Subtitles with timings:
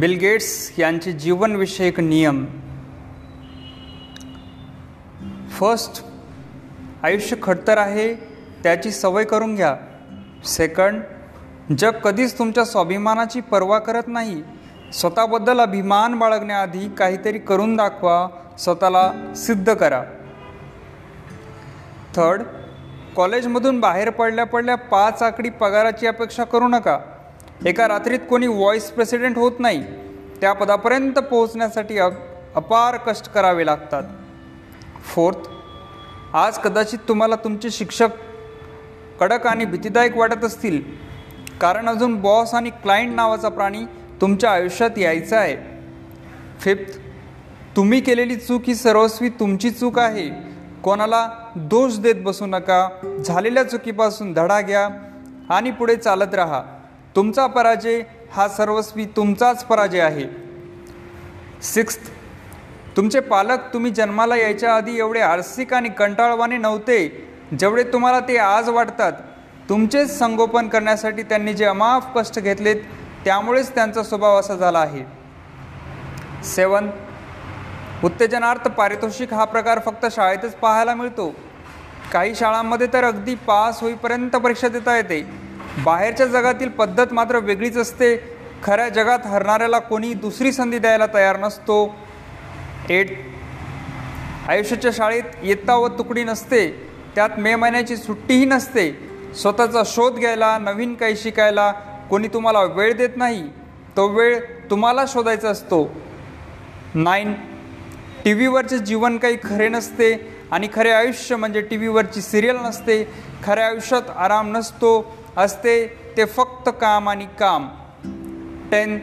[0.00, 2.46] Bill Gates यांचे जीवनविषयक नियम.
[5.50, 6.04] First
[7.02, 8.14] आयुष्य खडतर आहे
[8.62, 9.76] त्याची सवय करून घ्या.
[10.44, 11.02] सेकंड
[11.78, 14.42] जग कधीच तुमच्या स्वाभिमानाची पर्वा करत नाही.
[14.92, 20.02] स्वतःबद्दल अभिमान बाळगण्याआधी काहीतरी करून दाखवा स्वतःला सिद्ध करा.
[22.16, 22.42] थर्ड
[23.16, 26.98] कॉलेजमधून बाहेर पडल्या पडल्या पाच आकडी पगाराची अपेक्षा करू नका.
[27.64, 29.82] एका रात्रीत कोणी व्हॉईस प्रेसिडेंट होत नाही
[30.40, 32.12] त्या पदापर्यंत पोहोचण्यासाठी अप
[32.54, 34.02] अपार कष्ट करावे लागतात.
[35.04, 35.48] फोर्थ
[36.36, 38.08] आज कदाचित तुम्हाला तुमचे शिक्षक
[39.20, 40.80] कडक आणि भीतीदायक वाटत असतील
[41.60, 43.84] कारण अजून बॉस आणि क्लायंट नावाचा प्राणी
[44.20, 45.56] तुमच्या आयुष्यात यायचा आहे.
[46.60, 46.98] फिफ्थ
[47.76, 50.28] तुम्ही केलेली चूक ही सर्वस्वी तुमची चूक आहे.
[50.84, 52.88] कोणाला दोष देत बसू नका
[53.26, 54.88] झालेल्या चुकीपासून धडा घ्या
[55.54, 56.62] आणि पुढे चालत राहा.
[57.16, 58.02] तुमचा पराजय
[58.32, 60.24] हा सर्वस्वी तुमचाच पराजय आहे.
[61.62, 62.10] सिक्स्थ
[62.96, 67.06] तुमचे पालक तुम्ही जन्माला यायच्या आधी एवढे आरसिक आणि कंटाळवाने नव्हते.
[67.60, 69.12] जेवढे तुम्हाला ते आज वाटतात
[69.68, 72.82] तुमचेच संगोपन करण्यासाठी त्यांनी जे अमाफ कष्ट घेतलेत
[73.24, 75.04] त्यामुळेच त्यांचा स्वभाव असा झाला आहे.
[76.44, 76.90] सेवन
[78.04, 81.34] उत्तेजनार्थ पारितोषिक हा प्रकार फक्त शाळेतच पाहायला मिळतो.
[82.12, 85.45] काही शाळांमध्ये तर अगदी पास होईपर्यंत परीक्षा देता येते.
[85.84, 88.16] बाहेरच्या जगातील पद्धत मात्र वेगळीच असते.
[88.62, 91.94] खऱ्या जगात हरणाऱ्याला कोणी दुसरी संधी द्यायला तयार नसतो.
[92.90, 93.10] एट
[94.48, 96.88] आयुष्याच्या शाळेत येता व तुकडी नसते.
[97.14, 99.08] त्यात मे महिन्याची सुट्टीही नसते.
[99.34, 101.72] स्वतःचा शोध घ्यायला नवीन काही शिकायला
[102.10, 103.42] कोणी तुम्हाला वेळ देत नाही.
[103.96, 104.38] तो वेळ
[104.70, 106.00] तुम्हाला शोधायचा असतो.
[106.94, 107.34] नाईन
[108.24, 113.04] टी व्हीवरचे जीवन काही खरे नसते आणि खरे आयुष्य म्हणजे टी व्हीवरची सिरियल नसते.
[113.44, 115.16] खऱ्या आयुष्यात आराम नसतो.
[115.36, 117.68] असते ते फक्त काम आणि काम.
[118.70, 119.02] टेन्थ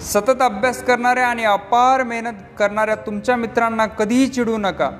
[0.00, 4.90] सतत अभ्यास करणाऱ्या आणि अपार मेहनत करणाऱ्या तुमच्या मित्रांना कधीही चिडू नका.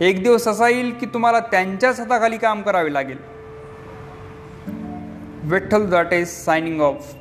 [0.00, 3.18] एक दिवस असा येईल की तुम्हाला त्यांच्याच हाताखाली काम करावे लागेल.
[5.42, 7.14] विठ्ठल दाटे सायनिंग ऑफ